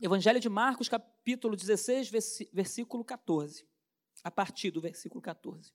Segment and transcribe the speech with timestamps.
[0.00, 2.10] Evangelho de Marcos, capítulo 16,
[2.52, 3.66] versículo 14.
[4.22, 5.72] A partir do versículo 14.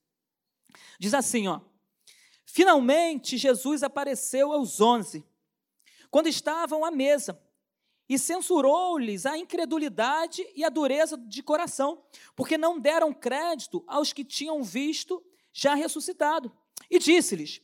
[0.98, 1.60] Diz assim, ó.
[2.44, 5.24] Finalmente Jesus apareceu aos onze,
[6.10, 7.40] quando estavam à mesa,
[8.08, 12.04] e censurou-lhes a incredulidade e a dureza de coração,
[12.36, 16.52] porque não deram crédito aos que tinham visto já ressuscitado.
[16.90, 17.60] E disse-lhes: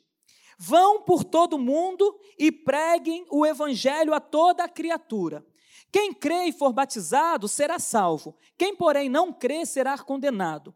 [0.58, 5.46] Vão por todo o mundo e preguem o evangelho a toda criatura.
[5.90, 10.74] Quem crê e for batizado será salvo, quem, porém, não crê será condenado.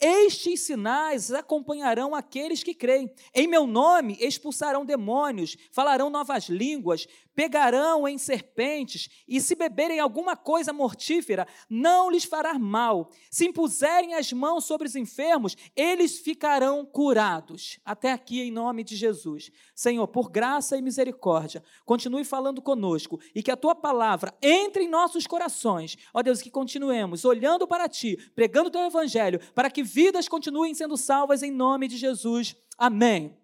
[0.00, 3.08] Estes sinais acompanharão aqueles que creem.
[3.32, 10.36] Em meu nome expulsarão demônios, falarão novas línguas, pegarão em serpentes, e se beberem alguma
[10.36, 13.10] coisa mortífera, não lhes fará mal.
[13.30, 17.78] Se impuserem as mãos sobre os enfermos, eles ficarão curados.
[17.84, 19.50] Até aqui, em nome de Jesus.
[19.74, 24.88] Senhor, por graça e misericórdia, continue falando conosco e que a tua palavra entre em
[24.88, 25.96] nossos corações.
[26.12, 30.74] Ó Deus, que continuemos olhando para ti, pregando o teu evangelho, para que vidas continuem
[30.74, 32.56] sendo salvas em nome de Jesus.
[32.76, 33.36] Amém.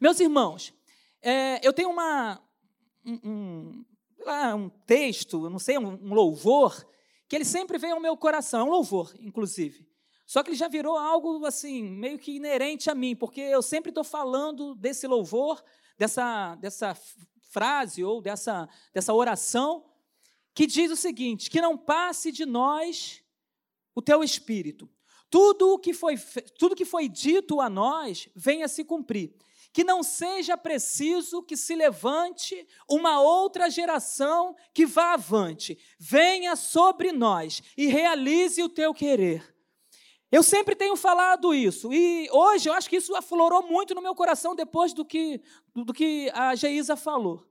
[0.00, 0.72] Meus irmãos,
[1.20, 2.40] é, eu tenho uma,
[3.04, 3.84] um, um,
[4.56, 6.84] um texto, não sei, um, um louvor,
[7.28, 9.86] que ele sempre vem ao meu coração, é um louvor, inclusive.
[10.26, 13.90] Só que ele já virou algo assim, meio que inerente a mim, porque eu sempre
[13.90, 15.62] estou falando desse louvor,
[15.98, 16.96] dessa, dessa
[17.50, 19.84] frase ou dessa, dessa oração,
[20.54, 23.22] que diz o seguinte: que não passe de nós
[23.94, 24.88] o teu espírito.
[25.28, 26.16] Tudo o que foi,
[26.58, 29.34] tudo que foi dito a nós venha se cumprir
[29.74, 35.76] que não seja preciso que se levante uma outra geração que vá avante.
[35.98, 39.52] Venha sobre nós e realize o teu querer.
[40.30, 44.14] Eu sempre tenho falado isso, e hoje eu acho que isso aflorou muito no meu
[44.14, 45.42] coração depois do que,
[45.74, 47.44] do que a Geisa falou.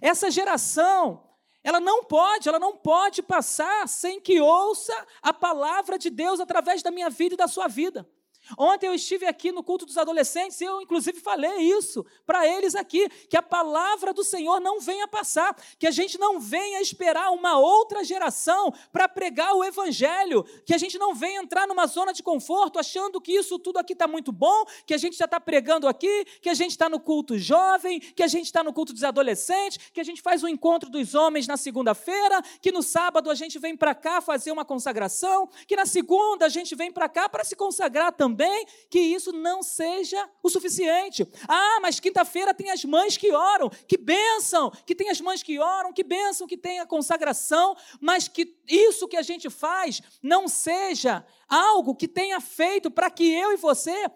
[0.00, 1.22] Essa geração,
[1.62, 6.82] ela não pode, ela não pode passar sem que ouça a palavra de Deus através
[6.82, 8.08] da minha vida e da sua vida.
[8.56, 12.74] Ontem eu estive aqui no culto dos adolescentes e eu, inclusive, falei isso para eles
[12.74, 17.30] aqui: que a palavra do Senhor não venha passar, que a gente não venha esperar
[17.30, 22.12] uma outra geração para pregar o Evangelho, que a gente não venha entrar numa zona
[22.12, 25.40] de conforto achando que isso tudo aqui está muito bom, que a gente já está
[25.40, 28.92] pregando aqui, que a gente está no culto jovem, que a gente está no culto
[28.92, 33.30] dos adolescentes, que a gente faz o encontro dos homens na segunda-feira, que no sábado
[33.30, 37.08] a gente vem para cá fazer uma consagração, que na segunda a gente vem para
[37.08, 41.26] cá para se consagrar também também que isso não seja o suficiente.
[41.48, 45.58] Ah, mas quinta-feira tem as mães que oram, que benção, que tem as mães que
[45.58, 50.46] oram, que benção, que tem a consagração, mas que isso que a gente faz não
[50.46, 54.10] seja algo que tenha feito para que eu e você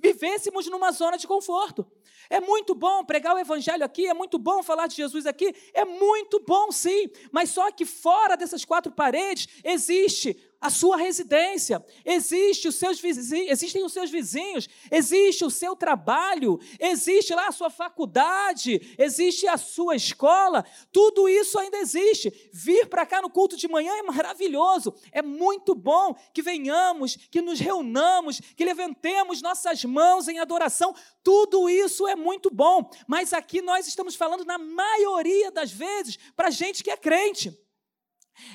[0.00, 1.86] vivêssemos numa zona de conforto.
[2.30, 5.84] É muito bom pregar o evangelho aqui, é muito bom falar de Jesus aqui, é
[5.84, 12.66] muito bom sim, mas só que fora dessas quatro paredes existe a sua residência, existe
[12.66, 17.70] os seus vizinhos, existem os seus vizinhos, existe o seu trabalho, existe lá a sua
[17.70, 22.50] faculdade, existe a sua escola, tudo isso ainda existe.
[22.52, 26.77] Vir para cá no culto de manhã é maravilhoso, é muito bom que venhamos,
[27.30, 33.32] que nos reunamos, que levantemos nossas mãos em adoração, tudo isso é muito bom, mas
[33.32, 37.56] aqui nós estamos falando, na maioria das vezes, para gente que é crente.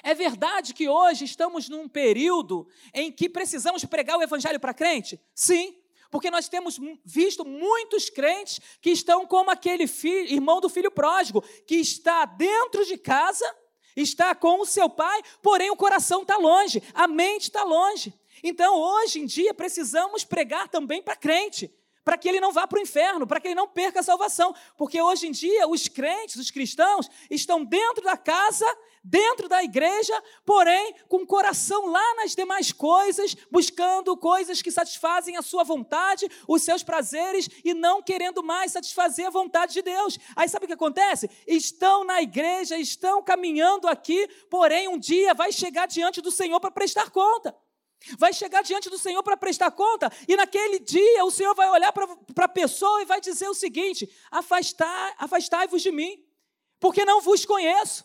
[0.02, 5.20] É verdade que hoje estamos num período em que precisamos pregar o evangelho para crente?
[5.36, 5.76] Sim,
[6.10, 11.42] porque nós temos visto muitos crentes que estão como aquele filho, irmão do filho pródigo,
[11.66, 13.46] que está dentro de casa,
[13.96, 18.14] está com o seu pai, porém o coração está longe, a mente está longe.
[18.44, 21.72] Então, hoje em dia, precisamos pregar também para crente
[22.04, 24.54] para que ele não vá para o inferno, para que ele não perca a salvação.
[24.78, 28.66] Porque hoje em dia os crentes, os cristãos, estão dentro da casa,
[29.04, 30.14] dentro da igreja,
[30.46, 36.30] porém com o coração lá nas demais coisas, buscando coisas que satisfazem a sua vontade,
[36.48, 40.18] os seus prazeres e não querendo mais satisfazer a vontade de Deus.
[40.36, 41.30] Aí sabe o que acontece?
[41.46, 46.72] Estão na igreja, estão caminhando aqui, porém um dia vai chegar diante do Senhor para
[46.72, 47.56] prestar conta.
[48.18, 51.92] Vai chegar diante do Senhor para prestar conta, e naquele dia o Senhor vai olhar
[51.92, 54.10] para a pessoa e vai dizer o seguinte:
[55.18, 56.24] afastai-vos de mim,
[56.80, 58.04] porque não vos conheço.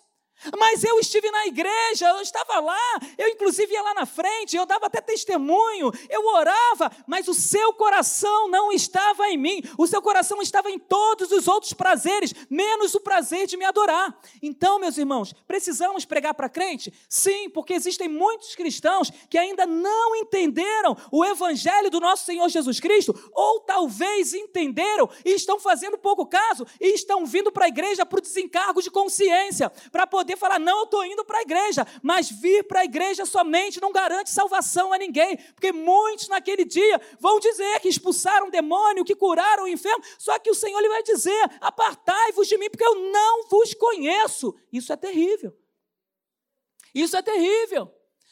[0.58, 4.64] Mas eu estive na igreja, eu estava lá, eu inclusive ia lá na frente, eu
[4.64, 10.00] dava até testemunho, eu orava, mas o seu coração não estava em mim, o seu
[10.00, 14.16] coração estava em todos os outros prazeres, menos o prazer de me adorar.
[14.42, 16.92] Então, meus irmãos, precisamos pregar para crente?
[17.08, 22.80] Sim, porque existem muitos cristãos que ainda não entenderam o evangelho do nosso Senhor Jesus
[22.80, 28.06] Cristo, ou talvez entenderam e estão fazendo pouco caso e estão vindo para a igreja
[28.06, 31.42] para o desencargo de consciência, para poder poder falar, não, eu estou indo para a
[31.42, 36.64] igreja, mas vir para a igreja somente não garante salvação a ninguém, porque muitos naquele
[36.64, 40.78] dia vão dizer que expulsaram o demônio, que curaram o enfermo, só que o Senhor
[40.78, 44.54] ele vai dizer: apartai-vos de mim, porque eu não vos conheço.
[44.70, 45.56] Isso é terrível.
[46.94, 47.90] Isso é terrível.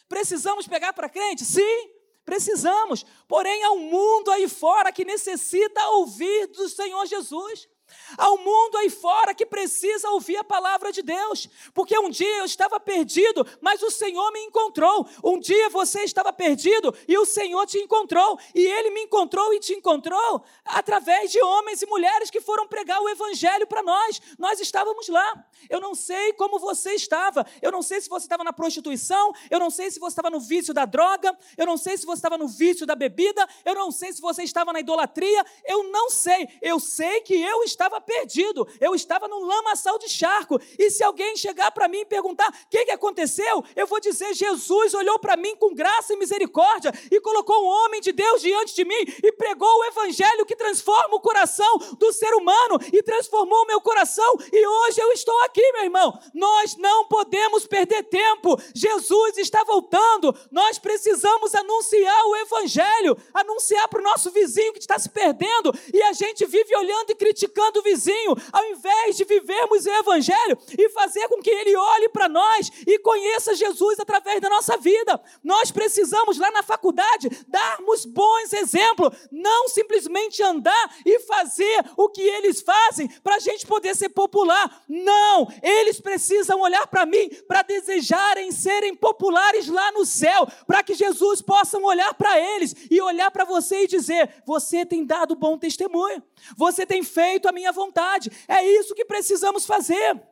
[0.08, 1.44] Precisamos pegar para crente?
[1.44, 1.90] Sim,
[2.24, 3.06] precisamos.
[3.26, 7.68] Porém, há um mundo aí fora que necessita ouvir do Senhor Jesus.
[8.16, 12.38] Há um mundo aí fora que precisa ouvir a palavra de Deus, porque um dia
[12.38, 15.08] eu estava perdido, mas o Senhor me encontrou.
[15.22, 19.60] Um dia você estava perdido e o Senhor te encontrou, e Ele me encontrou e
[19.60, 24.20] te encontrou através de homens e mulheres que foram pregar o Evangelho para nós.
[24.38, 25.44] Nós estávamos lá.
[25.68, 29.58] Eu não sei como você estava, eu não sei se você estava na prostituição, eu
[29.58, 32.38] não sei se você estava no vício da droga, eu não sei se você estava
[32.38, 36.48] no vício da bebida, eu não sei se você estava na idolatria, eu não sei.
[36.60, 40.60] Eu sei que eu estava estava perdido, eu estava num lamaçal de charco.
[40.78, 44.34] E se alguém chegar para mim e perguntar o que, que aconteceu, eu vou dizer:
[44.34, 48.74] Jesus olhou para mim com graça e misericórdia e colocou um homem de Deus diante
[48.74, 53.62] de mim e pregou o evangelho que transforma o coração do ser humano e transformou
[53.62, 54.36] o meu coração.
[54.52, 56.18] E hoje eu estou aqui, meu irmão.
[56.34, 58.60] Nós não podemos perder tempo.
[58.74, 60.34] Jesus está voltando.
[60.50, 66.02] Nós precisamos anunciar o evangelho, anunciar para o nosso vizinho que está se perdendo e
[66.02, 70.88] a gente vive olhando e criticando do vizinho, ao invés de vivermos o Evangelho e
[70.90, 75.20] fazer com que ele olhe para nós e conheça Jesus através da nossa vida.
[75.42, 82.22] Nós precisamos, lá na faculdade, darmos bons exemplos, não simplesmente andar e fazer o que
[82.22, 84.84] eles fazem para a gente poder ser popular.
[84.88, 90.94] Não, eles precisam olhar para mim para desejarem serem populares lá no céu, para que
[90.94, 95.58] Jesus possa olhar para eles e olhar para você e dizer: Você tem dado bom
[95.58, 96.22] testemunho,
[96.56, 98.30] você tem feito a minha vontade.
[98.46, 100.22] É isso que precisamos fazer.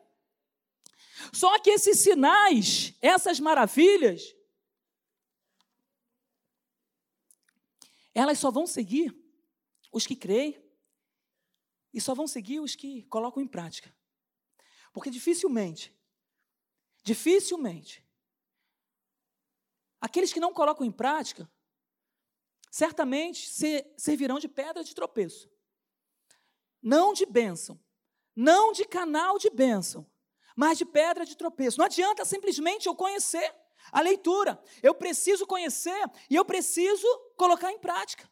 [1.33, 4.35] Só que esses sinais, essas maravilhas,
[8.13, 9.13] elas só vão seguir
[9.91, 10.63] os que creem
[11.91, 13.93] e só vão seguir os que colocam em prática.
[14.93, 15.93] Porque dificilmente,
[17.03, 18.05] dificilmente,
[19.99, 21.49] aqueles que não colocam em prática,
[22.69, 23.49] certamente
[23.97, 25.54] servirão de pedra de tropeço
[26.85, 27.79] não de bênção,
[28.35, 30.05] não de canal de bênção,
[30.55, 31.79] mas de pedra de tropeço.
[31.79, 33.51] Não adianta simplesmente eu conhecer
[33.91, 35.99] a leitura, eu preciso conhecer
[36.29, 38.31] e eu preciso colocar em prática.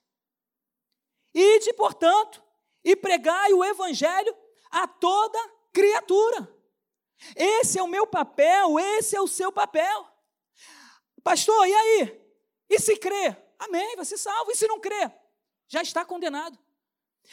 [1.33, 2.43] Ide, portanto,
[2.83, 4.37] e pregai o evangelho
[4.69, 5.39] a toda
[5.71, 6.47] criatura.
[7.35, 10.07] Esse é o meu papel, esse é o seu papel.
[11.23, 12.21] Pastor, e aí?
[12.69, 13.35] E se crê?
[13.57, 14.51] Amém, vai ser salvo.
[14.51, 15.09] E se não crê?
[15.67, 16.62] Já está condenado.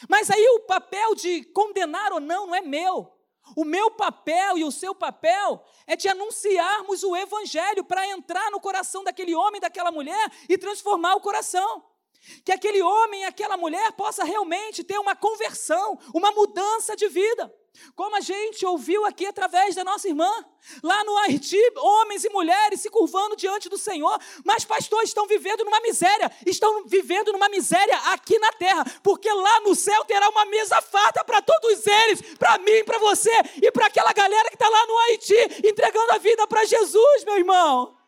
[0.07, 3.11] Mas aí o papel de condenar ou não não é meu.
[3.55, 8.59] O meu papel e o seu papel é de anunciarmos o evangelho para entrar no
[8.59, 11.83] coração daquele homem, daquela mulher e transformar o coração.
[12.45, 17.53] Que aquele homem e aquela mulher possa realmente ter uma conversão, uma mudança de vida.
[17.95, 20.29] Como a gente ouviu aqui através da nossa irmã,
[20.83, 25.63] lá no Haiti, homens e mulheres se curvando diante do Senhor, mas pastores estão vivendo
[25.63, 30.45] numa miséria, estão vivendo numa miséria aqui na terra, porque lá no céu terá uma
[30.45, 33.31] mesa farta para todos eles, para mim, para você
[33.61, 37.37] e para aquela galera que está lá no Haiti entregando a vida para Jesus, meu
[37.37, 38.00] irmão.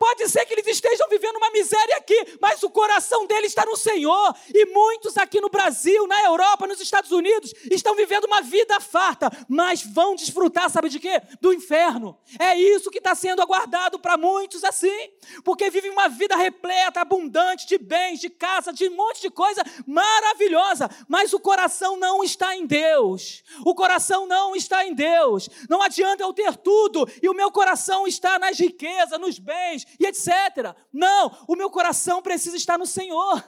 [0.00, 3.76] Pode ser que eles estejam vivendo uma miséria aqui, mas o coração deles está no
[3.76, 4.34] Senhor.
[4.48, 9.30] E muitos aqui no Brasil, na Europa, nos Estados Unidos, estão vivendo uma vida farta,
[9.46, 11.20] mas vão desfrutar, sabe de quê?
[11.38, 12.18] Do inferno.
[12.38, 15.10] É isso que está sendo aguardado para muitos assim,
[15.44, 19.62] porque vivem uma vida repleta, abundante de bens, de casa, de um monte de coisa
[19.86, 23.44] maravilhosa, mas o coração não está em Deus.
[23.66, 25.50] O coração não está em Deus.
[25.68, 30.06] Não adianta eu ter tudo e o meu coração está nas riquezas, nos bens, e
[30.06, 30.74] etc.
[30.92, 33.42] Não, o meu coração precisa estar no Senhor.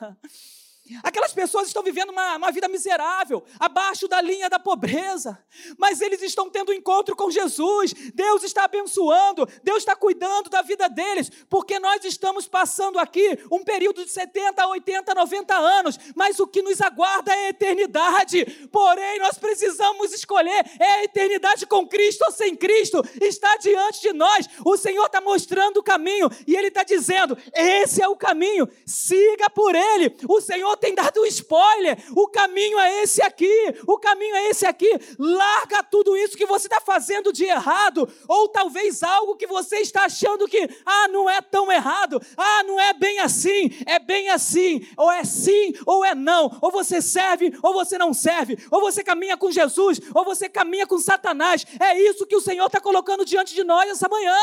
[1.05, 5.39] Aquelas pessoas estão vivendo uma, uma, vida miserável, abaixo da linha da pobreza,
[5.79, 7.95] mas eles estão tendo um encontro com Jesus.
[8.13, 13.63] Deus está abençoando, Deus está cuidando da vida deles, porque nós estamos passando aqui um
[13.63, 18.45] período de 70, 80, 90 anos, mas o que nos aguarda é a eternidade.
[18.73, 24.13] Porém, nós precisamos escolher: é a eternidade com Cristo ou sem Cristo, está diante de
[24.13, 24.49] nós.
[24.65, 29.49] O Senhor está mostrando o caminho e Ele está dizendo: esse é o caminho, siga
[29.49, 30.17] por ele.
[30.29, 31.99] O Senhor Senhor tem dado um spoiler.
[32.15, 33.75] O caminho é esse aqui.
[33.87, 34.91] O caminho é esse aqui.
[35.19, 38.09] Larga tudo isso que você está fazendo de errado.
[38.29, 42.21] Ou talvez algo que você está achando que, ah, não é tão errado.
[42.37, 43.71] Ah, não é bem assim.
[43.87, 44.87] É bem assim.
[44.97, 46.59] Ou é sim ou é não.
[46.61, 48.57] Ou você serve ou você não serve.
[48.71, 51.65] Ou você caminha com Jesus ou você caminha com Satanás.
[51.81, 54.37] É isso que o Senhor está colocando diante de nós essa manhã.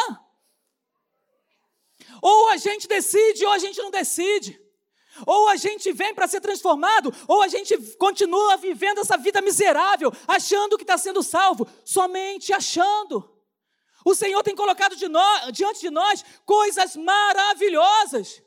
[2.22, 4.69] Ou a gente decide ou a gente não decide.
[5.26, 10.12] Ou a gente vem para ser transformado, ou a gente continua vivendo essa vida miserável,
[10.28, 13.30] achando que está sendo salvo, somente achando.
[14.06, 18.42] O Senhor tem colocado de nós, diante de nós coisas maravilhosas.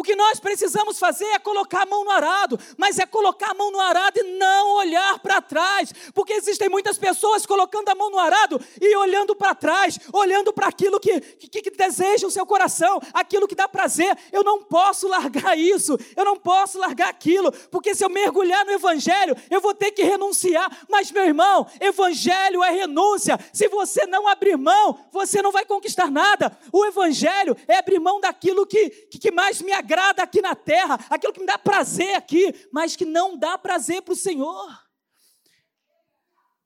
[0.00, 3.54] O que nós precisamos fazer é colocar a mão no arado, mas é colocar a
[3.54, 8.08] mão no arado e não olhar para trás, porque existem muitas pessoas colocando a mão
[8.08, 12.46] no arado e olhando para trás, olhando para aquilo que, que, que, deseja o seu
[12.46, 14.16] coração, aquilo que dá prazer.
[14.30, 18.70] Eu não posso largar isso, eu não posso largar aquilo, porque se eu mergulhar no
[18.70, 20.70] Evangelho, eu vou ter que renunciar.
[20.88, 23.36] Mas, meu irmão, Evangelho é renúncia.
[23.52, 26.56] Se você não abrir mão, você não vai conquistar nada.
[26.72, 30.98] O Evangelho é abrir mão daquilo que, que mais me agrada agrada aqui na terra,
[31.08, 34.86] aquilo que me dá prazer aqui, mas que não dá prazer para o Senhor.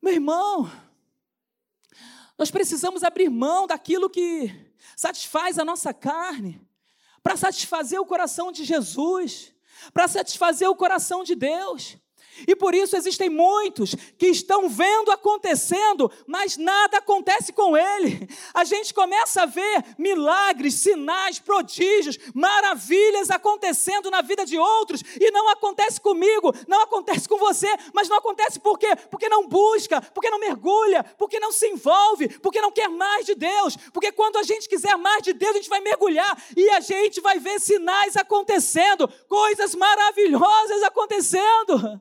[0.02, 0.68] Meu irmão,
[2.36, 4.50] nós precisamos abrir mão daquilo que
[4.96, 6.60] satisfaz a nossa carne,
[7.22, 9.54] para satisfazer o coração de Jesus,
[9.94, 11.96] para satisfazer o coração de Deus.
[12.46, 18.28] E por isso existem muitos que estão vendo acontecendo, mas nada acontece com ele.
[18.54, 25.30] A gente começa a ver milagres, sinais, prodígios, maravilhas acontecendo na vida de outros e
[25.30, 28.94] não acontece comigo, não acontece com você, mas não acontece por quê?
[29.10, 33.34] Porque não busca, porque não mergulha, porque não se envolve, porque não quer mais de
[33.34, 33.76] Deus.
[33.92, 37.20] Porque quando a gente quiser mais de Deus, a gente vai mergulhar e a gente
[37.20, 42.00] vai ver sinais acontecendo, coisas maravilhosas acontecendo.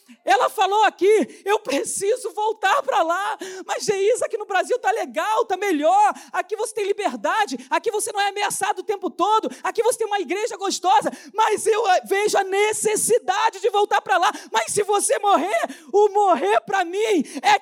[0.23, 3.37] Ela falou aqui, eu preciso voltar para lá.
[3.65, 6.13] Mas Geisa, aqui no Brasil tá legal, tá melhor.
[6.31, 10.07] Aqui você tem liberdade, aqui você não é ameaçado o tempo todo, aqui você tem
[10.07, 11.11] uma igreja gostosa.
[11.33, 14.31] Mas eu eh, vejo a necessidade de voltar para lá.
[14.51, 17.61] Mas se você morrer, o morrer para mim é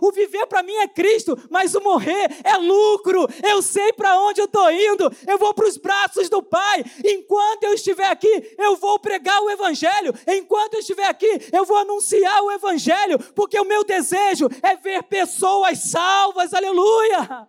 [0.00, 3.26] o viver para mim é Cristo, mas o morrer é lucro.
[3.42, 5.10] Eu sei para onde eu estou indo.
[5.26, 6.84] Eu vou para os braços do Pai.
[7.04, 10.14] Enquanto eu estiver aqui, eu vou pregar o evangelho.
[10.26, 15.04] Enquanto eu estiver aqui, eu vou anunciar o Evangelho, porque o meu desejo é ver
[15.04, 17.48] pessoas salvas, aleluia!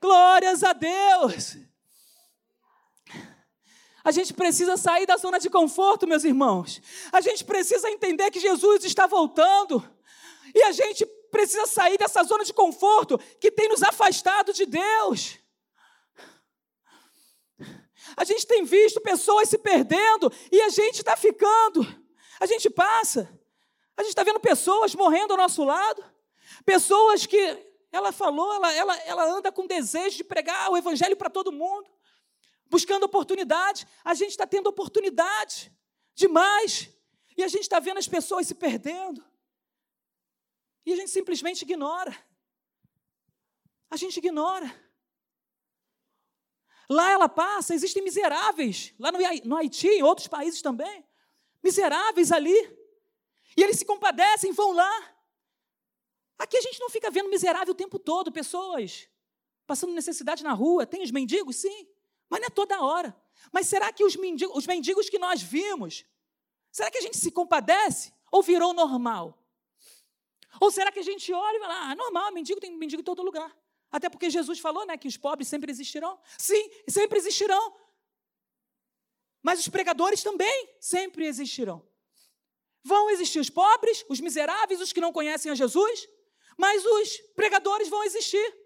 [0.00, 1.56] Glórias a Deus!
[4.04, 6.80] A gente precisa sair da zona de conforto, meus irmãos.
[7.12, 9.82] A gente precisa entender que Jesus está voltando.
[10.54, 15.38] E a gente precisa sair dessa zona de conforto que tem nos afastado de Deus.
[18.16, 22.01] A gente tem visto pessoas se perdendo e a gente está ficando.
[22.42, 23.20] A gente passa,
[23.96, 26.04] a gente está vendo pessoas morrendo ao nosso lado,
[26.64, 27.38] pessoas que
[27.92, 31.88] ela falou, ela, ela, ela anda com desejo de pregar o evangelho para todo mundo,
[32.66, 33.86] buscando oportunidade.
[34.04, 35.72] A gente está tendo oportunidade
[36.16, 36.90] demais,
[37.36, 39.24] e a gente está vendo as pessoas se perdendo,
[40.84, 42.12] e a gente simplesmente ignora.
[43.88, 44.68] A gente ignora.
[46.90, 49.12] Lá ela passa, existem miseráveis, lá
[49.44, 51.06] no Haiti, em outros países também
[51.62, 52.56] miseráveis ali.
[53.56, 55.14] E eles se compadecem, vão lá.
[56.38, 59.08] Aqui a gente não fica vendo miserável o tempo todo, pessoas
[59.66, 60.86] passando necessidade na rua.
[60.86, 61.56] Tem os mendigos?
[61.56, 61.86] Sim,
[62.28, 63.16] mas não é toda hora.
[63.52, 66.04] Mas será que os mendigos, os mendigos que nós vimos,
[66.70, 69.38] será que a gente se compadece ou virou normal?
[70.60, 73.22] Ou será que a gente olha e fala, ah, normal, mendigo tem mendigo em todo
[73.22, 73.54] lugar.
[73.90, 76.18] Até porque Jesus falou né, que os pobres sempre existirão.
[76.38, 77.74] Sim, sempre existirão.
[79.42, 81.84] Mas os pregadores também sempre existirão.
[82.84, 86.08] Vão existir os pobres, os miseráveis, os que não conhecem a Jesus,
[86.56, 88.56] mas os pregadores vão existir.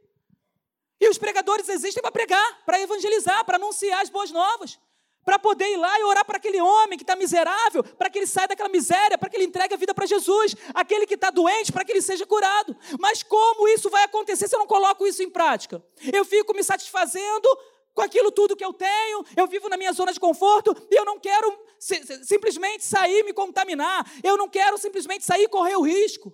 [1.00, 4.78] E os pregadores existem para pregar, para evangelizar, para anunciar as boas novas,
[5.24, 8.26] para poder ir lá e orar para aquele homem que está miserável, para que ele
[8.26, 11.72] saia daquela miséria, para que ele entregue a vida para Jesus, aquele que está doente,
[11.72, 12.74] para que ele seja curado.
[12.98, 15.84] Mas como isso vai acontecer se eu não coloco isso em prática?
[16.12, 17.48] Eu fico me satisfazendo
[17.96, 21.04] com aquilo tudo que eu tenho, eu vivo na minha zona de conforto e eu
[21.06, 21.48] não quero
[21.78, 26.30] simplesmente sair me contaminar, eu não quero simplesmente sair correr o risco.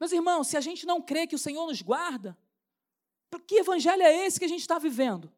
[0.00, 2.36] Meus irmãos, se a gente não crê que o Senhor nos guarda,
[3.46, 5.30] que evangelho é esse que a gente está vivendo?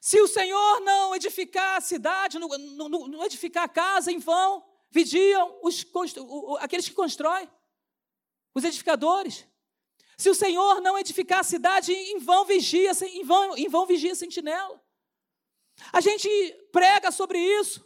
[0.00, 4.64] Se o Senhor não edificar a cidade, não, não, não edificar a casa, em vão
[4.90, 5.84] vigiam os,
[6.60, 7.46] aqueles que constroem,
[8.54, 9.46] os edificadores.
[10.20, 14.12] Se o Senhor não edificar a cidade, em vão vigia, em vão, em vão vigia
[14.12, 14.78] a sentinela.
[15.90, 16.28] A gente
[16.70, 17.82] prega sobre isso.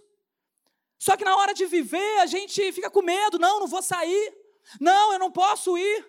[0.99, 3.39] Só que na hora de viver, a gente fica com medo.
[3.39, 4.37] Não, não vou sair.
[4.81, 6.05] Não, eu não posso ir.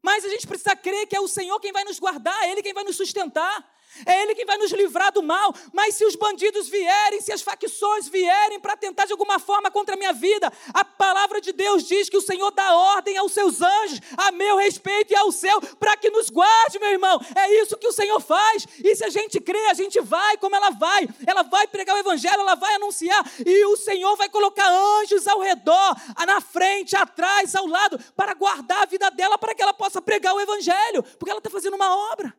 [0.00, 2.62] Mas a gente precisa crer que é o Senhor quem vai nos guardar, é Ele
[2.62, 3.75] quem vai nos sustentar.
[4.04, 5.54] É Ele quem vai nos livrar do mal.
[5.72, 9.94] Mas se os bandidos vierem, se as facções vierem para tentar de alguma forma contra
[9.94, 13.62] a minha vida, a palavra de Deus diz que o Senhor dá ordem aos seus
[13.62, 17.20] anjos, a meu respeito e ao seu, para que nos guarde, meu irmão.
[17.34, 18.66] É isso que o Senhor faz.
[18.82, 21.08] E se a gente crê, a gente vai como ela vai.
[21.26, 23.24] Ela vai pregar o Evangelho, ela vai anunciar.
[23.44, 28.82] E o Senhor vai colocar anjos ao redor, na frente, atrás, ao lado, para guardar
[28.82, 32.12] a vida dela, para que ela possa pregar o Evangelho, porque ela está fazendo uma
[32.12, 32.34] obra.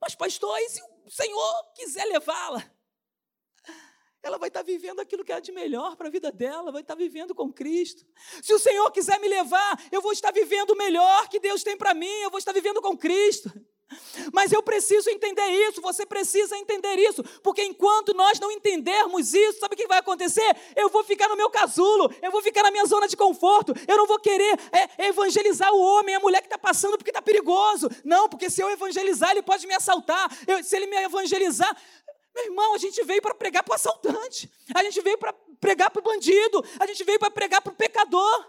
[0.00, 2.70] Mas, pastor, e se o Senhor quiser levá-la?
[4.22, 6.94] Ela vai estar vivendo aquilo que é de melhor para a vida dela, vai estar
[6.94, 8.06] vivendo com Cristo.
[8.42, 11.76] Se o Senhor quiser me levar, eu vou estar vivendo o melhor que Deus tem
[11.76, 13.52] para mim, eu vou estar vivendo com Cristo.
[14.32, 19.60] Mas eu preciso entender isso, você precisa entender isso, porque enquanto nós não entendermos isso,
[19.60, 20.56] sabe o que vai acontecer?
[20.76, 23.96] Eu vou ficar no meu casulo, eu vou ficar na minha zona de conforto, eu
[23.96, 27.88] não vou querer é, evangelizar o homem, a mulher que está passando porque está perigoso.
[28.04, 30.30] Não, porque se eu evangelizar, ele pode me assaltar.
[30.46, 31.76] Eu, se ele me evangelizar,
[32.34, 35.90] meu irmão, a gente veio para pregar para o assaltante, a gente veio para pregar
[35.90, 38.46] para o bandido, a gente veio para pregar para o pecador.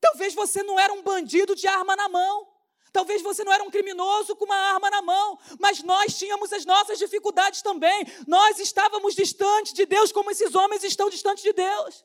[0.00, 2.55] Talvez você não era um bandido de arma na mão.
[2.96, 6.64] Talvez você não era um criminoso com uma arma na mão, mas nós tínhamos as
[6.64, 8.06] nossas dificuldades também.
[8.26, 12.02] Nós estávamos distantes de Deus, como esses homens estão distantes de Deus.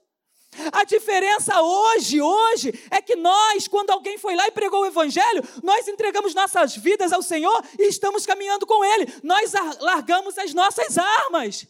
[0.69, 5.41] A diferença hoje, hoje, é que nós, quando alguém foi lá e pregou o Evangelho,
[5.63, 9.07] nós entregamos nossas vidas ao Senhor e estamos caminhando com Ele.
[9.23, 11.65] Nós largamos as nossas armas.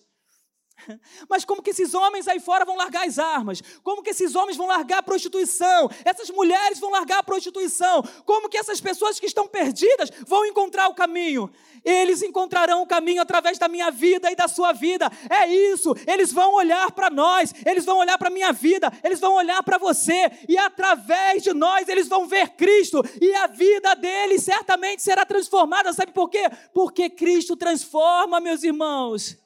[1.29, 3.61] Mas como que esses homens aí fora vão largar as armas?
[3.83, 5.89] Como que esses homens vão largar a prostituição?
[6.05, 8.03] Essas mulheres vão largar a prostituição?
[8.25, 11.51] Como que essas pessoas que estão perdidas vão encontrar o caminho?
[11.83, 15.09] Eles encontrarão o caminho através da minha vida e da sua vida.
[15.29, 15.95] É isso.
[16.07, 19.61] Eles vão olhar para nós, eles vão olhar para a minha vida, eles vão olhar
[19.63, 25.01] para você e através de nós eles vão ver Cristo e a vida deles certamente
[25.01, 25.91] será transformada.
[25.93, 26.43] Sabe por quê?
[26.73, 29.41] Porque Cristo transforma, meus irmãos.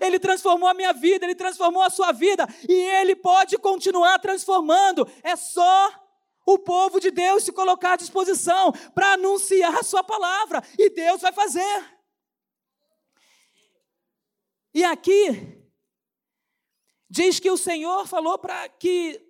[0.00, 5.06] Ele transformou a minha vida, ele transformou a sua vida e ele pode continuar transformando.
[5.22, 5.90] É só
[6.46, 11.20] o povo de Deus se colocar à disposição para anunciar a sua palavra e Deus
[11.20, 12.00] vai fazer.
[14.72, 15.58] E aqui
[17.08, 19.20] diz que o Senhor falou para que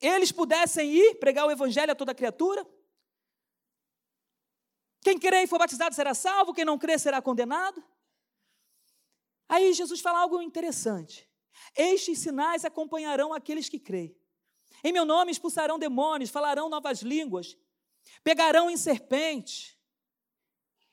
[0.00, 2.66] eles pudessem ir pregar o evangelho a toda criatura.
[5.00, 7.82] Quem crer e for batizado será salvo, quem não crer será condenado.
[9.48, 11.28] Aí Jesus fala algo interessante.
[11.74, 14.16] Estes sinais acompanharão aqueles que creem.
[14.84, 17.56] Em meu nome expulsarão demônios, falarão novas línguas,
[18.22, 19.78] pegarão em serpente.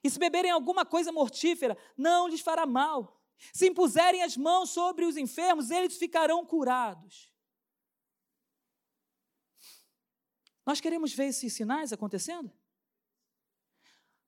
[0.03, 3.21] E se beberem alguma coisa mortífera, não lhes fará mal.
[3.53, 7.31] Se impuserem as mãos sobre os enfermos, eles ficarão curados.
[10.65, 12.51] Nós queremos ver esses sinais acontecendo?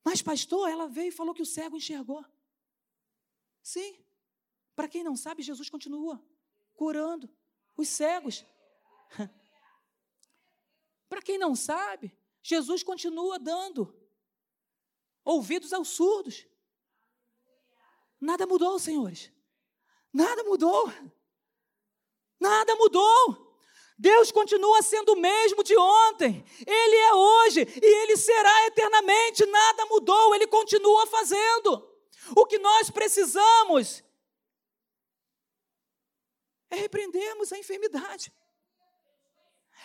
[0.03, 2.23] Mas, pastor, ela veio e falou que o cego enxergou.
[3.63, 4.03] Sim.
[4.77, 6.23] Para quem não sabe, Jesus continua
[6.75, 7.27] curando
[7.75, 8.45] os cegos.
[11.09, 13.91] Para quem não sabe, Jesus continua dando
[15.25, 16.45] ouvidos aos surdos.
[18.21, 19.31] Nada mudou, senhores.
[20.13, 20.93] Nada mudou.
[22.39, 23.59] Nada mudou.
[23.97, 26.45] Deus continua sendo o mesmo de ontem.
[26.67, 29.43] Ele é hoje e ele será eternamente.
[29.43, 31.97] Nada mudou, ele continua fazendo.
[32.35, 34.05] O que nós precisamos
[36.69, 38.31] é repreendermos a enfermidade.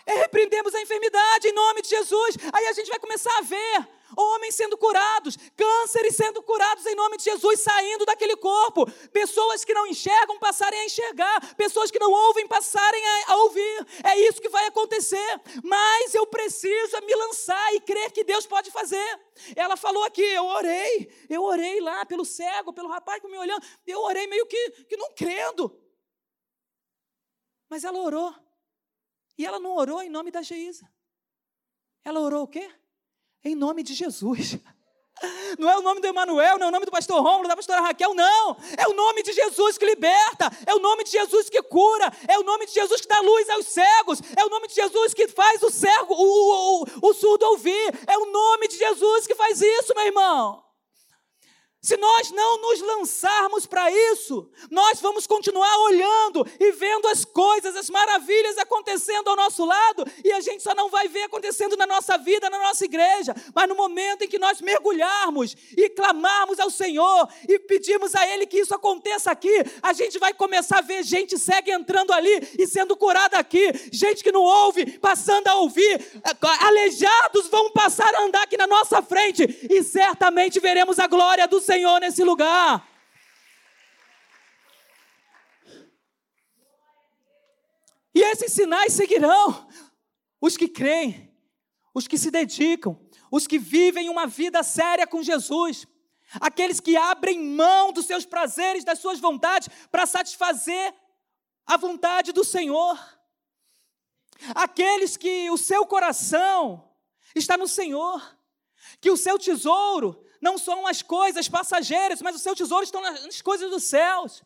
[0.04, 2.36] É repreendemos a enfermidade em nome de Jesus.
[2.52, 7.16] Aí a gente vai começar a ver homens sendo curados, cânceres sendo curados em nome
[7.16, 8.90] de Jesus, saindo daquele corpo.
[9.10, 13.86] Pessoas que não enxergam passarem a enxergar, pessoas que não ouvem passarem a, a ouvir.
[14.04, 15.40] É isso que vai acontecer.
[15.62, 19.20] Mas eu preciso me lançar e crer que Deus pode fazer.
[19.54, 23.64] Ela falou aqui, eu orei, eu orei lá pelo cego, pelo rapaz que me olhando,
[23.86, 25.81] eu orei meio que, que não crendo.
[27.72, 28.34] Mas ela orou.
[29.38, 30.86] E ela não orou em nome da Geisa.
[32.04, 32.70] Ela orou o quê?
[33.42, 34.58] Em nome de Jesus.
[35.58, 37.82] Não é o nome do Emanuel, não é o nome do pastor Rômulo, da pastora
[37.82, 38.56] Raquel, não.
[38.76, 42.38] É o nome de Jesus que liberta, é o nome de Jesus que cura, é
[42.38, 45.28] o nome de Jesus que dá luz aos cegos, é o nome de Jesus que
[45.28, 49.60] faz o cego, o, o, o surdo ouvir, é o nome de Jesus que faz
[49.60, 50.64] isso, meu irmão.
[51.84, 57.74] Se nós não nos lançarmos para isso, nós vamos continuar olhando e vendo as coisas,
[57.74, 61.84] as maravilhas acontecendo ao nosso lado, e a gente só não vai ver acontecendo na
[61.84, 63.34] nossa vida, na nossa igreja.
[63.52, 68.46] Mas no momento em que nós mergulharmos e clamarmos ao Senhor e pedirmos a Ele
[68.46, 72.64] que isso aconteça aqui, a gente vai começar a ver gente cega entrando ali e
[72.64, 76.00] sendo curada aqui, gente que não ouve passando a ouvir,
[76.60, 81.60] aleijados vão passar a andar aqui na nossa frente, e certamente veremos a glória do
[81.60, 82.86] Senhor Senhor nesse lugar.
[88.14, 89.66] E esses sinais seguirão
[90.38, 91.34] os que creem,
[91.94, 95.86] os que se dedicam, os que vivem uma vida séria com Jesus,
[96.34, 100.94] aqueles que abrem mão dos seus prazeres, das suas vontades, para satisfazer
[101.64, 102.98] a vontade do Senhor,
[104.54, 106.92] aqueles que o seu coração
[107.34, 108.38] está no Senhor,
[109.00, 113.40] que o seu tesouro não são as coisas passageiras, mas o seu tesouro está nas
[113.40, 114.42] coisas dos céus.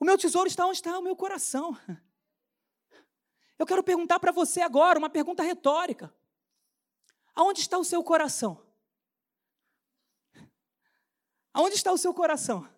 [0.00, 1.78] O meu tesouro está onde está o meu coração.
[3.56, 6.12] Eu quero perguntar para você agora uma pergunta retórica.
[7.36, 8.60] Aonde está o seu coração?
[11.54, 12.68] Aonde está o seu coração?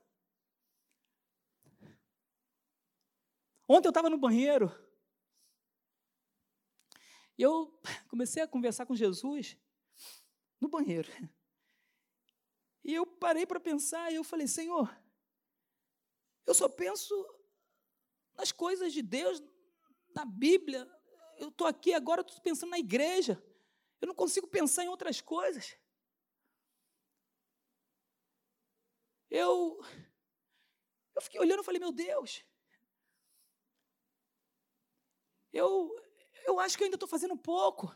[3.67, 4.71] Ontem eu estava no banheiro
[7.39, 7.73] e eu
[8.09, 9.57] comecei a conversar com Jesus
[10.75, 11.11] banheiro.
[12.83, 14.89] E eu parei para pensar e eu falei: Senhor,
[16.47, 17.15] eu só penso
[18.35, 19.43] nas coisas de Deus,
[20.15, 20.83] na Bíblia.
[21.39, 23.43] Eu estou aqui agora, estou pensando na igreja.
[24.01, 25.77] Eu não consigo pensar em outras coisas.
[29.31, 29.81] Eu,
[31.15, 32.45] eu fiquei olhando e falei: Meu Deus,
[35.53, 35.97] eu,
[36.47, 37.95] eu acho que eu ainda estou fazendo pouco.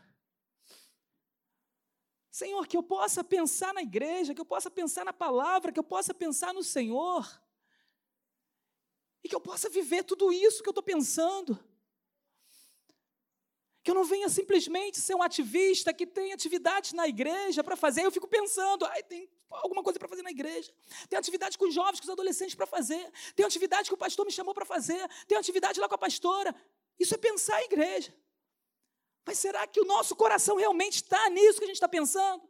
[2.39, 5.83] Senhor, que eu possa pensar na igreja, que eu possa pensar na palavra, que eu
[5.95, 7.21] possa pensar no Senhor.
[9.21, 11.59] E que eu possa viver tudo isso que eu estou pensando.
[13.83, 18.05] Que eu não venha simplesmente ser um ativista que tem atividades na igreja para fazer.
[18.05, 20.71] Eu fico pensando, ai, tem alguma coisa para fazer na igreja.
[21.09, 23.11] Tem atividade com os jovens, com os adolescentes para fazer.
[23.35, 25.05] Tem atividade que o pastor me chamou para fazer.
[25.27, 26.55] Tem atividade lá com a pastora.
[26.97, 28.13] Isso é pensar a igreja.
[29.25, 32.49] Mas será que o nosso coração realmente está nisso que a gente está pensando?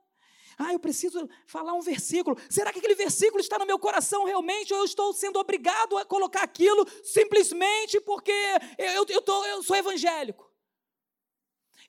[0.57, 2.37] Ah, eu preciso falar um versículo.
[2.49, 4.73] Será que aquele versículo está no meu coração realmente?
[4.73, 8.33] Ou eu estou sendo obrigado a colocar aquilo simplesmente porque
[8.77, 10.48] eu, eu, tô, eu sou evangélico?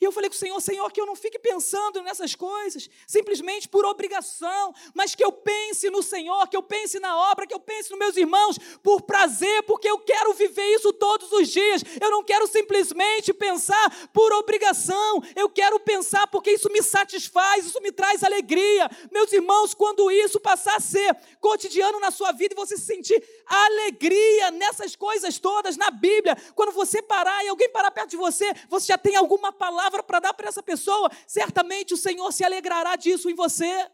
[0.01, 3.69] E eu falei com o Senhor, Senhor, que eu não fique pensando nessas coisas, simplesmente
[3.69, 7.61] por obrigação, mas que eu pense no Senhor, que eu pense na obra, que eu
[7.61, 11.83] pense nos meus irmãos, por prazer, porque eu quero viver isso todos os dias.
[12.01, 17.81] Eu não quero simplesmente pensar por obrigação, eu quero pensar porque isso me satisfaz, isso
[17.83, 18.89] me traz alegria.
[19.11, 24.51] Meus irmãos, quando isso passar a ser cotidiano na sua vida e você sentir alegria
[24.53, 28.87] nessas coisas todas na Bíblia, quando você parar e alguém parar perto de você, você
[28.87, 32.95] já tem alguma palavra palavra para dar para essa pessoa, certamente o Senhor se alegrará
[32.97, 33.91] disso em você.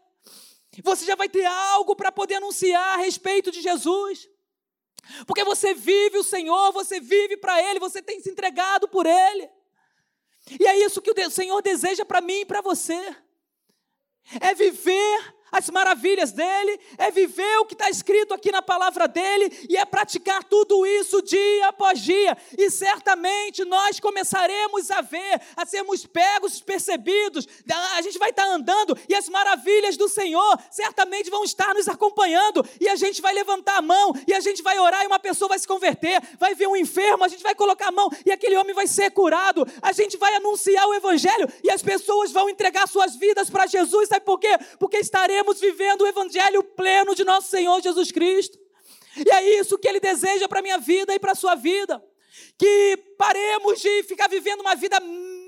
[0.83, 4.29] Você já vai ter algo para poder anunciar a respeito de Jesus.
[5.25, 9.49] Porque você vive o Senhor, você vive para Ele, você tem se entregado por Ele.
[10.59, 13.15] E é isso que o Senhor deseja para mim e para você.
[14.39, 19.67] É viver as maravilhas dele, é viver o que está escrito aqui na palavra dele
[19.69, 22.37] e é praticar tudo isso dia após dia.
[22.57, 27.47] E certamente nós começaremos a ver, a sermos pegos, percebidos.
[27.95, 31.87] A gente vai estar tá andando e as maravilhas do Senhor certamente vão estar nos
[31.87, 32.65] acompanhando.
[32.79, 35.49] E a gente vai levantar a mão e a gente vai orar e uma pessoa
[35.49, 36.21] vai se converter.
[36.37, 39.11] Vai ver um enfermo, a gente vai colocar a mão e aquele homem vai ser
[39.11, 39.65] curado.
[39.81, 44.09] A gente vai anunciar o evangelho e as pessoas vão entregar suas vidas para Jesus.
[44.09, 44.57] Sabe por quê?
[44.77, 48.57] Porque estaremos estaremos vivendo o evangelho pleno de nosso Senhor Jesus Cristo.
[49.15, 52.03] E é isso que ele deseja para a minha vida e para a sua vida.
[52.57, 54.99] Que paremos de ficar vivendo uma vida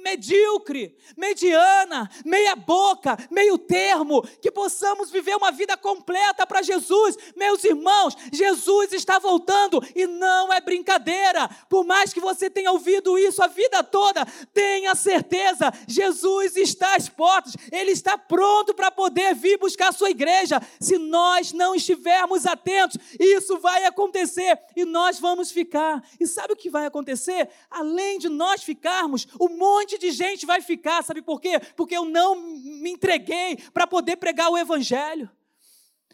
[0.09, 7.17] medíocre, mediana, meia boca, meio termo, que possamos viver uma vida completa para Jesus.
[7.35, 11.49] Meus irmãos, Jesus está voltando e não é brincadeira.
[11.69, 17.07] Por mais que você tenha ouvido isso a vida toda, tenha certeza, Jesus está às
[17.07, 20.61] portas, ele está pronto para poder vir buscar a sua igreja.
[20.79, 26.03] Se nós não estivermos atentos, isso vai acontecer e nós vamos ficar.
[26.19, 27.49] E sabe o que vai acontecer?
[27.69, 31.59] Além de nós ficarmos, monte monte de gente vai ficar, sabe por quê?
[31.75, 35.29] Porque eu não me entreguei para poder pregar o Evangelho.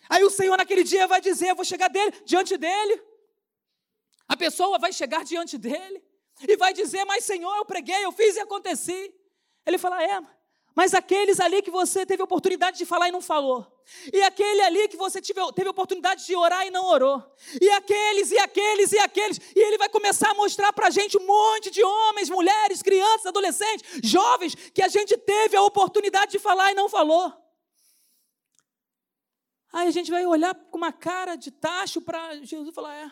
[0.09, 3.01] Aí o Senhor naquele dia vai dizer: Eu vou chegar dele, diante dele.
[4.27, 6.03] A pessoa vai chegar diante dele
[6.47, 9.13] e vai dizer: Mas Senhor, eu preguei, eu fiz e aconteci.
[9.65, 10.21] Ele fala: É,
[10.75, 13.65] Mas aqueles ali que você teve oportunidade de falar e não falou.
[14.11, 17.23] E aquele ali que você teve, teve oportunidade de orar e não orou.
[17.61, 19.39] E aqueles, e aqueles, e aqueles.
[19.55, 23.27] E ele vai começar a mostrar para a gente um monte de homens, mulheres, crianças,
[23.27, 27.33] adolescentes, jovens, que a gente teve a oportunidade de falar e não falou.
[29.71, 33.11] Aí a gente vai olhar com uma cara de tacho para Jesus e falar: é.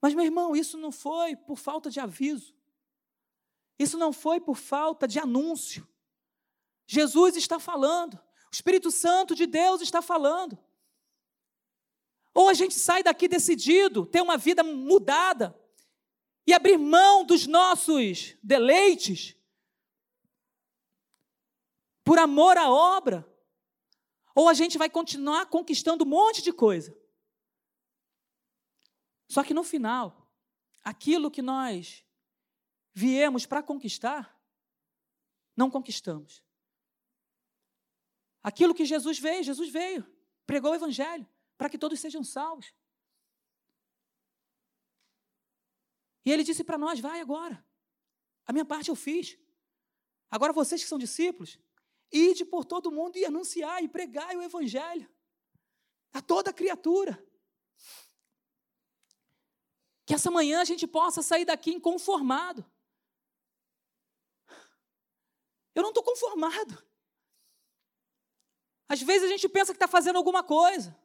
[0.00, 2.54] Mas, meu irmão, isso não foi por falta de aviso.
[3.76, 5.87] Isso não foi por falta de anúncio.
[6.90, 10.58] Jesus está falando, o Espírito Santo de Deus está falando.
[12.32, 15.54] Ou a gente sai daqui decidido, ter uma vida mudada
[16.46, 19.36] e abrir mão dos nossos deleites
[22.02, 23.30] por amor à obra,
[24.34, 26.96] ou a gente vai continuar conquistando um monte de coisa.
[29.28, 30.32] Só que no final,
[30.82, 32.02] aquilo que nós
[32.94, 34.40] viemos para conquistar,
[35.54, 36.47] não conquistamos.
[38.48, 40.02] Aquilo que Jesus veio, Jesus veio,
[40.46, 42.72] pregou o Evangelho, para que todos sejam salvos.
[46.24, 47.62] E ele disse para nós: vai agora,
[48.46, 49.38] a minha parte eu fiz.
[50.30, 51.58] Agora vocês que são discípulos,
[52.10, 55.06] ide por todo mundo e anunciar e pregar o Evangelho
[56.10, 57.22] a toda criatura.
[60.06, 62.64] Que essa manhã a gente possa sair daqui inconformado.
[65.74, 66.87] Eu não estou conformado.
[68.88, 70.96] Às vezes a gente pensa que está fazendo alguma coisa.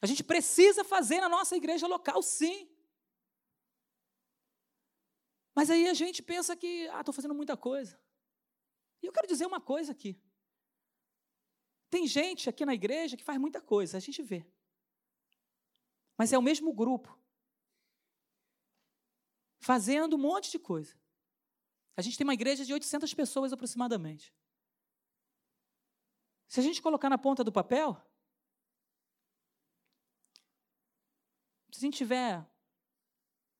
[0.00, 2.68] A gente precisa fazer na nossa igreja local, sim.
[5.54, 8.00] Mas aí a gente pensa que, ah, estou fazendo muita coisa.
[9.02, 10.18] E eu quero dizer uma coisa aqui.
[11.90, 14.46] Tem gente aqui na igreja que faz muita coisa, a gente vê.
[16.16, 17.18] Mas é o mesmo grupo.
[19.58, 20.94] Fazendo um monte de coisa.
[21.96, 24.32] A gente tem uma igreja de 800 pessoas aproximadamente.
[26.50, 27.96] Se a gente colocar na ponta do papel,
[31.70, 32.44] se a gente tiver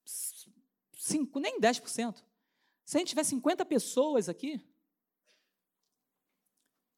[0.05, 2.21] 5, nem 10%,
[2.85, 4.61] se a gente tiver 50 pessoas aqui,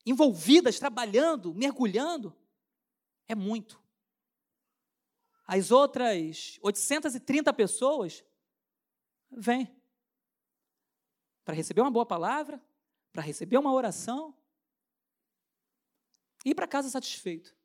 [0.07, 2.35] envolvidas, trabalhando, mergulhando,
[3.29, 3.79] é muito.
[5.47, 8.25] As outras 830 pessoas,
[9.31, 9.71] vêm
[11.45, 12.65] para receber uma boa palavra,
[13.13, 14.35] para receber uma oração
[16.45, 17.57] ir para casa satisfeito.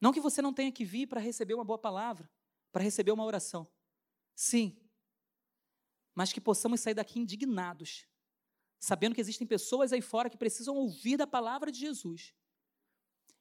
[0.00, 2.30] Não que você não tenha que vir para receber uma boa palavra,
[2.70, 3.68] para receber uma oração.
[4.34, 4.76] Sim.
[6.14, 8.06] Mas que possamos sair daqui indignados,
[8.78, 12.34] sabendo que existem pessoas aí fora que precisam ouvir da palavra de Jesus.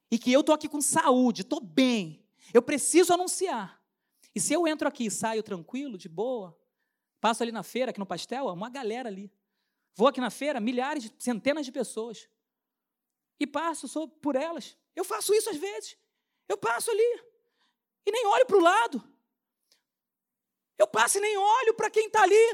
[0.10, 3.82] E que eu estou aqui com saúde, estou bem, eu preciso anunciar.
[4.36, 6.58] E se eu entro aqui e saio tranquilo, de boa,
[7.22, 9.32] Passo ali na feira, aqui no pastel, uma galera ali.
[9.94, 12.28] Vou aqui na feira, milhares, centenas de pessoas.
[13.44, 14.78] E passo por elas.
[14.96, 15.98] Eu faço isso às vezes.
[16.48, 17.12] Eu passo ali.
[18.06, 18.98] E nem olho para o lado.
[20.78, 22.48] Eu passo e nem olho para quem está ali.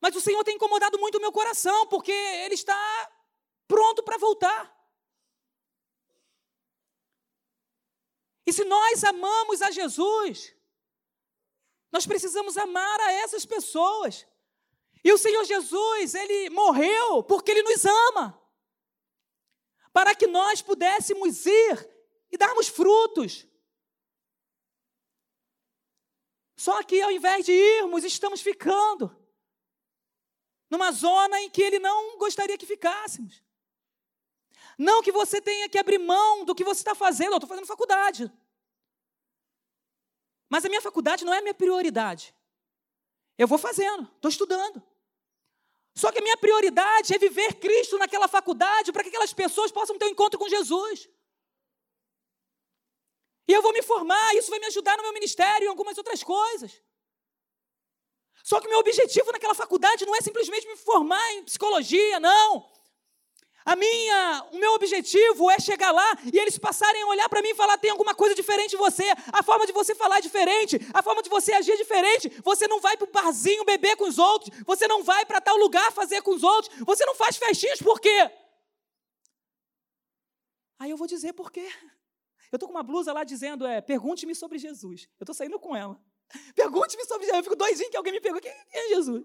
[0.00, 2.12] Mas o Senhor tem incomodado muito o meu coração, porque
[2.44, 3.12] Ele está
[3.68, 4.74] pronto para voltar.
[8.46, 10.56] E se nós amamos a Jesus,
[11.92, 14.26] nós precisamos amar a essas pessoas.
[15.02, 18.38] E o Senhor Jesus, ele morreu porque ele nos ama.
[19.92, 21.90] Para que nós pudéssemos ir
[22.30, 23.46] e darmos frutos.
[26.56, 29.16] Só que ao invés de irmos, estamos ficando
[30.68, 33.42] numa zona em que ele não gostaria que ficássemos.
[34.78, 37.66] Não que você tenha que abrir mão do que você está fazendo, eu estou fazendo
[37.66, 38.30] faculdade.
[40.48, 42.34] Mas a minha faculdade não é a minha prioridade.
[43.36, 44.82] Eu vou fazendo, estou estudando.
[46.00, 49.98] Só que a minha prioridade é viver Cristo naquela faculdade para que aquelas pessoas possam
[49.98, 51.06] ter um encontro com Jesus.
[53.46, 55.98] E eu vou me formar, isso vai me ajudar no meu ministério e em algumas
[55.98, 56.72] outras coisas.
[58.42, 62.66] Só que o meu objetivo naquela faculdade não é simplesmente me formar em psicologia, não.
[63.70, 67.50] A minha, o meu objetivo é chegar lá e eles passarem a olhar para mim
[67.50, 70.76] e falar: tem alguma coisa diferente em você, a forma de você falar é diferente,
[70.92, 72.28] a forma de você agir é diferente.
[72.42, 75.56] Você não vai para o barzinho beber com os outros, você não vai para tal
[75.56, 78.28] lugar fazer com os outros, você não faz festinhas por quê?
[80.76, 81.70] Aí eu vou dizer por quê.
[82.50, 85.08] Eu estou com uma blusa lá dizendo: é, pergunte-me sobre Jesus.
[85.20, 85.96] Eu estou saindo com ela.
[86.56, 87.38] Pergunte-me sobre Jesus.
[87.38, 89.24] Eu fico doidinho que alguém me pergunta: quem é Jesus?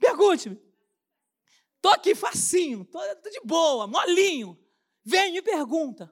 [0.00, 0.73] Pergunte-me.
[1.84, 4.58] Estou aqui facinho, estou de boa, molinho.
[5.04, 6.10] Vem, me pergunta.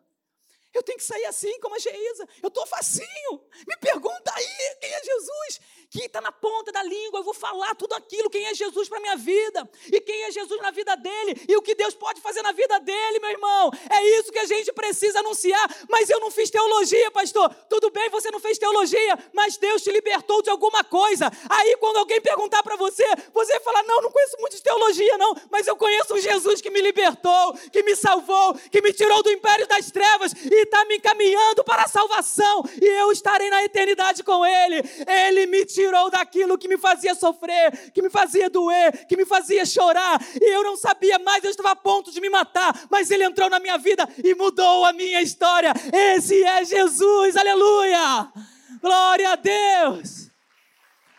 [0.70, 2.28] Eu tenho que sair assim como a Geisa.
[2.42, 3.42] Eu estou facinho.
[3.66, 5.60] Me pergunta aí quem é Jesus.
[5.92, 7.20] Que está na ponta da língua.
[7.20, 10.30] Eu vou falar tudo aquilo, quem é Jesus para a minha vida, e quem é
[10.32, 13.70] Jesus na vida dele, e o que Deus pode fazer na vida dele, meu irmão.
[13.90, 15.68] É isso que a gente precisa anunciar.
[15.90, 17.54] Mas eu não fiz teologia, pastor.
[17.68, 21.30] Tudo bem, você não fez teologia, mas Deus te libertou de alguma coisa.
[21.50, 25.36] Aí, quando alguém perguntar para você, você fala: Não, não conheço muito de teologia, não,
[25.50, 29.30] mas eu conheço um Jesus que me libertou, que me salvou, que me tirou do
[29.30, 34.22] império das trevas e está me encaminhando para a salvação, e eu estarei na eternidade
[34.22, 34.82] com Ele.
[35.06, 39.66] Ele me tirou daquilo que me fazia sofrer, que me fazia doer, que me fazia
[39.66, 43.24] chorar, e eu não sabia mais, eu estava a ponto de me matar, mas Ele
[43.24, 45.72] entrou na minha vida e mudou a minha história.
[45.92, 48.32] Esse é Jesus, aleluia!
[48.80, 50.30] Glória a Deus!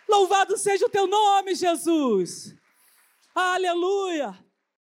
[0.08, 2.56] Louvado seja o teu nome, Jesus!
[3.36, 4.42] Aleluia!